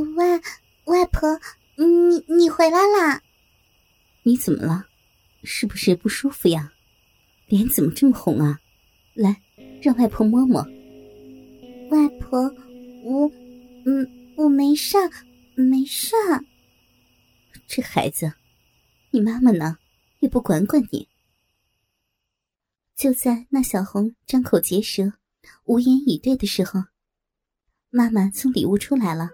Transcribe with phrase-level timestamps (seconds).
[0.00, 0.40] 外
[0.84, 1.40] 外婆，
[1.76, 3.22] 你你回来啦？
[4.22, 4.86] 你怎么了？
[5.42, 6.72] 是不是不舒服呀？
[7.46, 8.58] 脸怎么这么红啊？
[9.14, 9.42] 来，
[9.82, 10.62] 让外婆摸摸。
[11.90, 12.40] 外婆，
[13.04, 13.30] 我，
[13.84, 14.96] 嗯，我没事，
[15.54, 16.16] 没事。
[17.66, 18.32] 这孩子，
[19.10, 19.78] 你妈妈呢？
[20.20, 21.08] 也不管管你。
[22.96, 25.12] 就在那小红张口结舌、
[25.64, 26.84] 无言以对的时候，
[27.90, 29.30] 妈妈从里屋出来了，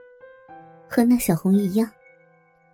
[0.93, 1.89] 和那小红一样，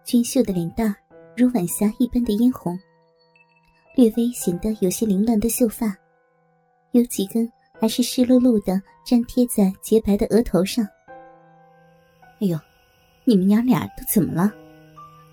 [0.03, 0.97] 俊秀的脸蛋
[1.37, 2.79] 如晚霞一般的嫣红。
[3.95, 5.95] 略微显得有些凌乱的秀发，
[6.93, 7.47] 有几根
[7.79, 10.83] 还是湿漉漉的，粘贴在洁白的额头上。
[12.41, 12.59] 哎呦，
[13.25, 14.51] 你们娘俩都怎么了？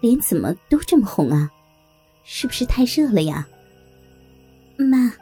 [0.02, 1.50] 脸怎么都这么红啊？
[2.26, 3.48] 是不是太热了呀？
[4.76, 5.14] 妈，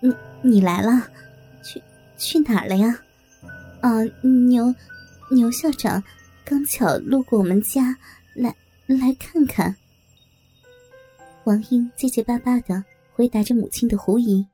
[0.00, 1.08] 你你来了，
[1.62, 1.82] 去
[2.18, 2.94] 去哪儿了呀？
[3.80, 4.02] 啊，
[4.46, 4.74] 牛
[5.30, 6.02] 牛校长
[6.48, 7.98] 刚巧路过我们家，
[8.32, 8.54] 来
[8.86, 9.74] 来看看。
[11.42, 14.46] 王英结结巴巴的回答着母亲的狐疑，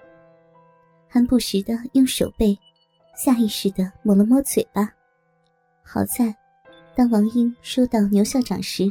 [1.06, 2.58] 还不时的用手背
[3.14, 4.90] 下意识的抹了抹嘴巴。
[5.82, 6.34] 好在，
[6.96, 8.90] 当王英说到牛校长时，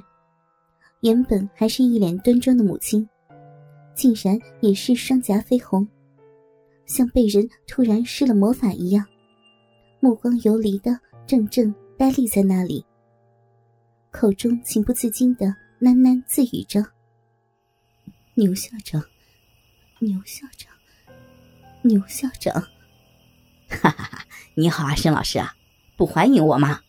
[0.99, 3.09] 原本还是一脸端庄的母亲，
[3.95, 5.87] 竟然也是双颊绯红，
[6.85, 9.03] 像被人突然施了魔法一样，
[9.99, 12.85] 目光游离的怔怔呆立在那里，
[14.11, 15.47] 口中情不自禁的
[15.79, 16.85] 喃喃自语着。
[18.33, 19.01] 牛校长，
[19.99, 20.73] 牛校长，
[21.81, 22.53] 牛校长，
[23.71, 24.27] 哈哈哈！
[24.55, 25.55] 你好啊，沈老师啊，
[25.95, 26.81] 不欢迎我吗？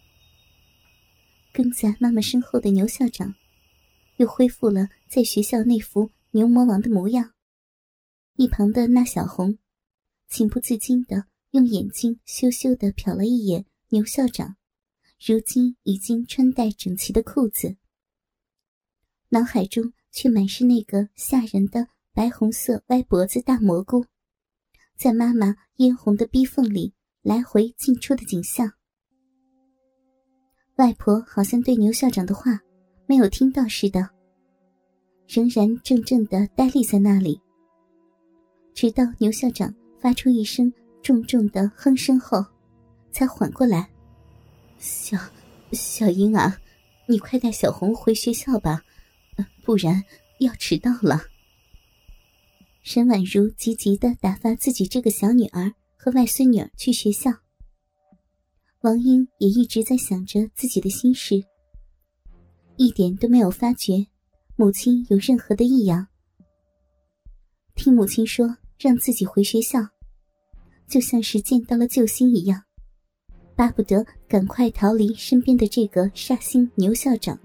[1.53, 3.37] 跟在妈妈身后的牛校长，
[4.17, 7.35] 又恢复了在学校那副牛魔王的模样。
[8.35, 9.59] 一旁的那小红，
[10.29, 14.57] 情不自禁的用眼睛羞羞的瞟了一眼牛校长，
[15.25, 17.77] 如今已经穿戴整齐的裤子，
[19.29, 19.93] 脑海中。
[20.15, 24.05] 却满是那个吓人的白红色歪脖子大蘑菇，
[24.95, 28.71] 在妈妈嫣红的逼缝里来回进出的景象。
[30.77, 32.61] 外婆好像对牛校长的话
[33.07, 34.07] 没有听到似的，
[35.27, 37.41] 仍然怔怔的呆立在那里。
[38.75, 40.71] 直到牛校长发出一声
[41.03, 42.45] 重重的哼声后，
[43.11, 43.92] 才缓过来。
[44.83, 45.17] 小
[45.71, 46.59] 小英啊，
[47.07, 48.83] 你快带小红回学校吧。
[49.63, 50.03] 不然
[50.41, 51.23] 要迟到了。
[52.83, 57.31] 沈婉如急急的打发自己这个小女儿和外孙女儿去学校。
[58.81, 61.45] 王英也一直在想着自己的心事，
[62.77, 64.05] 一点都没有发觉
[64.57, 66.09] 母亲有任何的异样。
[67.77, 69.79] 听母亲说让自己回学校，
[70.89, 72.65] 就像是见到了救星一样，
[73.55, 77.39] 巴不得赶快逃离身边的这个煞星牛校长。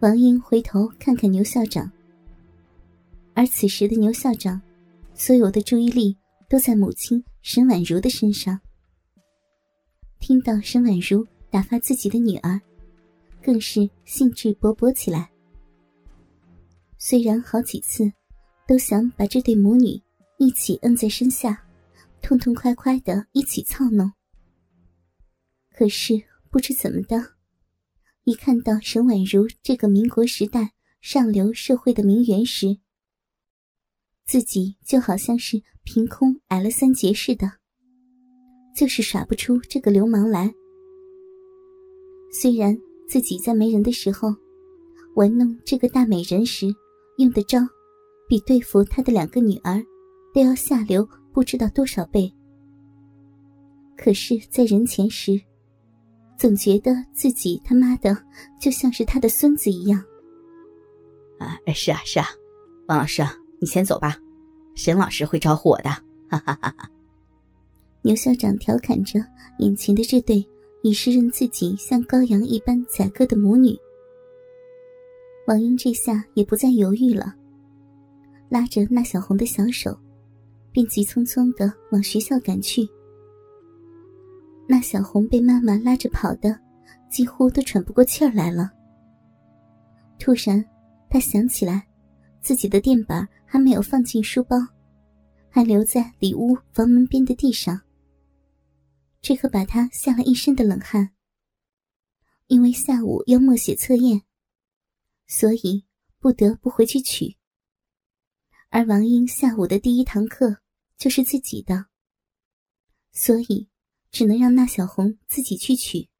[0.00, 1.90] 王英回头看看牛校长，
[3.34, 4.60] 而此时的牛校长，
[5.14, 6.16] 所有的注意力
[6.48, 8.58] 都在母亲沈婉如的身上。
[10.18, 12.60] 听到沈婉如打发自己的女儿，
[13.42, 15.30] 更是兴致勃勃起来。
[16.96, 18.10] 虽然好几次
[18.66, 20.00] 都想把这对母女
[20.38, 21.60] 一起摁在身下，
[22.22, 24.12] 痛痛快快的一起操弄，
[25.76, 27.34] 可是不知怎么的。
[28.24, 32.78] 一看到沈婉如这个民国时代上流社会的名媛时，
[34.24, 37.50] 自己就好像是凭空矮了三截似的，
[38.76, 40.54] 就是耍不出这个流氓来。
[42.32, 42.78] 虽然
[43.08, 44.32] 自己在没人的时候
[45.16, 46.66] 玩弄这个大美人时
[47.18, 47.58] 用的招，
[48.28, 49.84] 比对付他的两个女儿
[50.32, 52.32] 都要下流不知道多少倍，
[53.96, 55.40] 可是，在人前时。
[56.38, 58.16] 总觉得自己他妈的
[58.58, 60.02] 就像是他的孙子一样。
[61.38, 62.26] 啊，是啊，是啊，
[62.88, 63.22] 王老师，
[63.60, 64.16] 你先走吧，
[64.74, 65.90] 沈老师会招呼我的。
[66.28, 66.90] 哈哈哈哈。
[68.02, 69.24] 牛校长调侃着
[69.60, 70.44] 眼前的这对
[70.82, 73.78] 已是认自己像羔羊一般宰割的母女。
[75.46, 77.32] 王英这下也不再犹豫了，
[78.48, 79.96] 拉着那小红的小手，
[80.72, 82.88] 便急匆匆的往学校赶去。
[84.66, 86.58] 那小红被妈妈拉着跑的，
[87.10, 88.70] 几乎都喘不过气儿来了。
[90.18, 90.64] 突然，
[91.10, 91.86] 她想起来，
[92.40, 94.56] 自己的垫板还没有放进书包，
[95.50, 97.80] 还留在里屋房门边的地上。
[99.20, 101.10] 这可把她吓了一身的冷汗。
[102.46, 104.22] 因为下午要默写测验，
[105.26, 105.84] 所以
[106.18, 107.36] 不得不回去取。
[108.70, 110.61] 而王英下午的第一堂课
[111.02, 111.86] 就是自己的，
[113.10, 113.68] 所以。
[114.12, 116.10] 只能让那小红自己去取。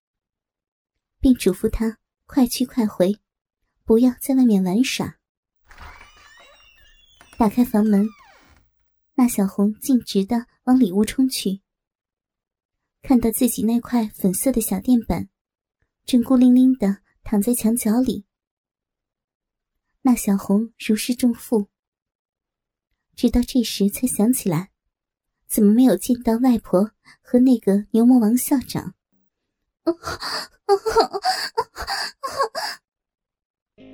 [1.21, 3.21] 并嘱咐他快去快回，
[3.85, 5.19] 不要在外面玩耍。
[7.37, 8.09] 打开房门，
[9.13, 11.61] 那小红径直的往里屋冲去，
[13.03, 15.29] 看到自己那块粉色的小垫板，
[16.07, 18.25] 正孤零零的躺在墙角里。
[20.01, 21.69] 那小红如释重负，
[23.15, 24.72] 直到这时才想起来，
[25.53, 28.95] 怎么没有见到外婆和那个牛魔王校长。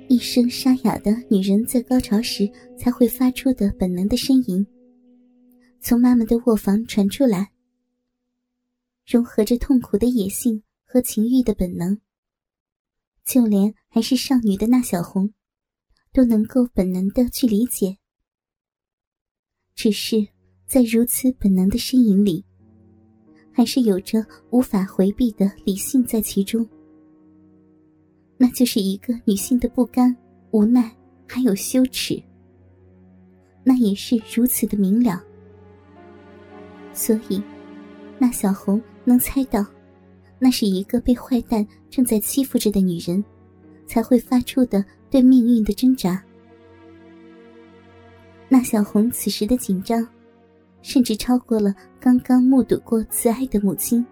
[0.07, 4.65] 一声沙哑的女人在高潮时才会发出的本能的呻吟，
[5.81, 7.51] 从妈妈的卧房传出来，
[9.05, 11.99] 融合着痛苦的野性和情欲的本能。
[13.25, 15.33] 就连还是少女的那小红。
[16.11, 17.99] 都能够本能的去理解，
[19.75, 20.29] 只是
[20.69, 22.45] 在如此本能的呻吟里，
[23.51, 26.63] 还是有着无法回避的理性在其中。
[28.37, 30.15] 那就是一个女性的不甘、
[30.51, 30.95] 无奈，
[31.27, 32.21] 还有羞耻。
[33.63, 35.19] 那也是如此的明了。
[36.93, 37.41] 所以，
[38.19, 39.65] 那小红能猜到，
[40.37, 43.23] 那是一个被坏蛋正在欺负着的女人，
[43.87, 44.85] 才会发出的。
[45.09, 46.23] 对命运的挣扎，
[48.47, 50.07] 那小红此时的紧张，
[50.81, 54.05] 甚至超过了刚刚目睹过慈爱的母亲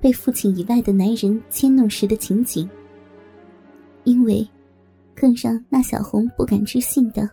[0.00, 2.68] 被父亲以外的男人牵弄时的情景。
[4.04, 4.46] 因为，
[5.14, 7.28] 更让那小红不敢置信的，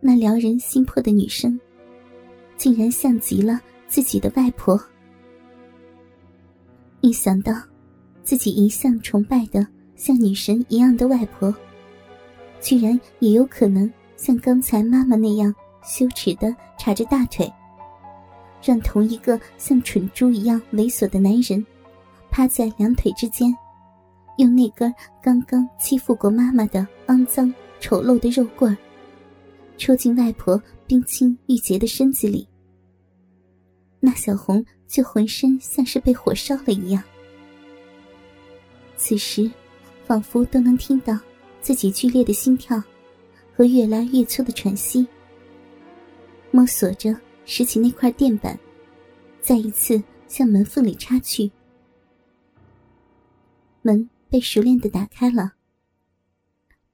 [0.00, 1.58] 那撩人心魄的女声，
[2.56, 4.80] 竟然像极了自己的外婆。
[7.02, 7.52] 一想到
[8.22, 9.64] 自己一向崇拜的
[9.94, 11.54] 像女神一样的外婆。
[12.58, 17.52] 居然也有可能像刚才妈妈那样羞耻的叉着大腿，
[18.62, 21.64] 让同一个像蠢猪一样猥琐的男人
[22.30, 23.54] 趴在两腿之间，
[24.38, 24.92] 用那根
[25.22, 28.76] 刚刚欺负过妈妈的肮脏丑陋的肉棍
[29.78, 32.46] 戳进外婆冰清玉洁的身子里。
[34.00, 37.02] 那小红就浑身像是被火烧了一样，
[38.96, 39.50] 此时
[40.04, 41.18] 仿佛都能听到。
[41.62, 42.80] 自己剧烈的心跳
[43.52, 45.04] 和越来越粗的喘息，
[46.52, 47.12] 摸索着
[47.46, 48.58] 拾起那块垫板，
[49.40, 51.50] 再一次向门缝里插去。
[53.80, 55.54] 门被熟练的打开了，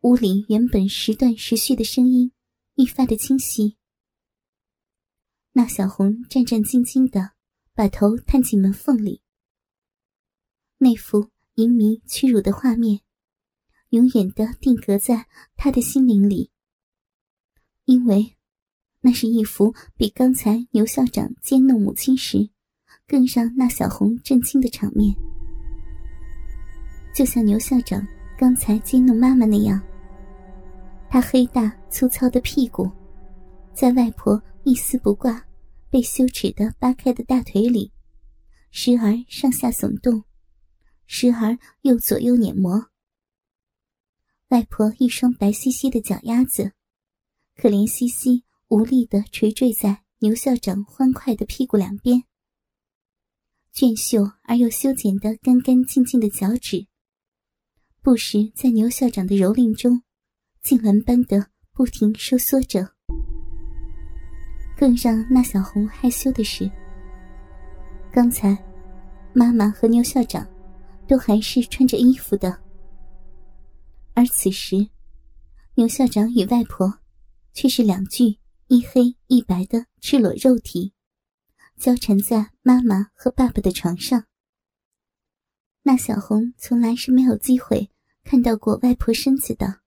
[0.02, 2.30] 屋里原本时断时续的声音
[2.76, 3.76] 愈发的清晰。
[5.52, 7.32] 那小红战战兢兢的
[7.74, 9.22] 把头探进门缝里，
[10.78, 13.00] 那幅淫迷屈辱的画面。
[13.90, 16.50] 永远的定格在他的心灵里，
[17.84, 18.36] 因为
[19.04, 22.48] 那是一幅比刚才牛校长奸弄母亲时
[23.06, 25.12] 更让那小红震惊的场面。
[27.12, 28.06] 就像牛校长
[28.38, 29.82] 刚才奸弄妈妈那样，
[31.10, 32.90] 他黑大粗糙的屁股，
[33.74, 35.44] 在外婆一丝不挂、
[35.90, 37.92] 被羞耻的扒开的大腿里，
[38.70, 40.24] 时而上下耸动，
[41.06, 42.86] 时而又左右碾磨。
[44.48, 46.72] 外婆一双白兮兮的脚丫子，
[47.56, 52.24] 可怜兮兮、无力的垂坠在牛校长欢快的屁股两边。
[53.70, 56.86] 俊秀而又修剪的干干净净的脚趾，
[58.00, 60.02] 不时在牛校长的蹂躏中，
[60.64, 62.94] 痉挛般的不停收缩着。
[64.74, 66.70] 更让那小红害羞的是，
[68.10, 68.56] 刚才
[69.34, 70.48] 妈妈和牛校长
[71.06, 72.58] 都还是穿着衣服的。
[74.14, 74.88] 而此时，
[75.74, 77.00] 牛校长与外婆
[77.52, 78.38] 却是两具
[78.72, 80.94] 一黑一白的赤裸肉体，
[81.76, 84.24] 交缠在妈妈和爸爸的床上。
[85.82, 87.90] 那小红从来是没有机会
[88.24, 89.80] 看到过外婆身子的，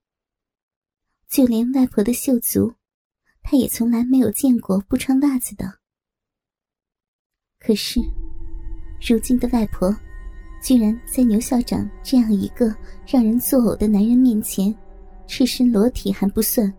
[1.28, 2.76] 就连外婆的秀足，
[3.42, 5.80] 她也从来没有见过不穿袜子的。
[7.58, 8.00] 可是，
[9.02, 9.92] 如今的外婆。
[10.62, 12.76] 居然在牛校长这样一个
[13.08, 14.76] 让人作呕的男人面前，
[15.28, 16.72] 赤身裸体还不算，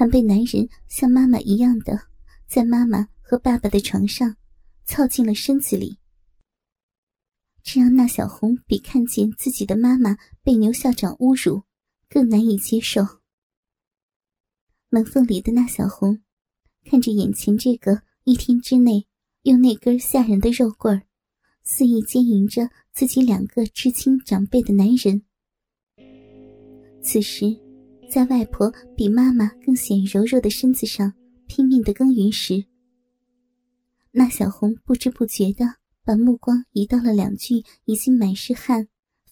[0.00, 2.00] 还被男人像妈妈一样的
[2.46, 4.34] 在妈妈和爸爸的床上
[4.86, 5.98] 操进了身子里，
[7.62, 11.64] 这让那小红比看见自己的妈妈被牛校长侮辱
[12.08, 13.02] 更难以接受。
[14.88, 16.22] 门缝里的那小红，
[16.86, 19.06] 看着眼前这个一天之内
[19.42, 21.02] 用那根吓人的肉棍儿。
[21.62, 25.22] 肆意奸淫着自己两个至亲长辈的男人。
[27.02, 27.54] 此时，
[28.10, 31.14] 在外婆比妈妈更显柔弱的身子上
[31.46, 32.64] 拼命的耕耘时，
[34.10, 35.64] 那小红不知不觉的
[36.04, 38.88] 把目光移到了两具已经满是汗、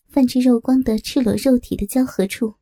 [0.08, 2.54] 泛着肉光的赤裸肉体的交合处，